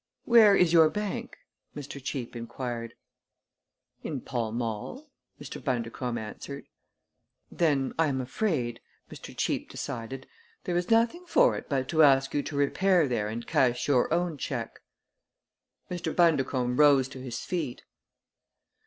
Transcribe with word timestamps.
"Where 0.25 0.55
is 0.55 0.73
your 0.73 0.89
bank?" 0.89 1.37
Mr. 1.75 2.03
Cheape 2.03 2.35
inquired. 2.35 2.95
"In 4.03 4.19
Pall 4.19 4.51
Mall," 4.51 5.11
Mr. 5.39 5.63
Bundercombe 5.63 6.17
answered. 6.19 6.65
"Then 7.51 7.93
I 7.99 8.07
am 8.07 8.19
afraid," 8.19 8.79
Mr. 9.11 9.37
Cheape 9.37 9.69
decided, 9.69 10.25
"there 10.63 10.75
is 10.75 10.89
nothing 10.89 11.27
for 11.27 11.55
it 11.55 11.69
but 11.69 11.87
to 11.89 12.01
ask 12.01 12.33
you 12.33 12.41
to 12.41 12.55
repair 12.55 13.07
there 13.07 13.27
and 13.27 13.45
cash 13.45 13.87
your 13.87 14.11
own 14.11 14.39
check." 14.39 14.79
Mr. 15.91 16.15
Bundercombe 16.15 16.77
rose 16.79 17.07
to 17.09 17.21
his 17.21 17.41
feet. 17.41 17.83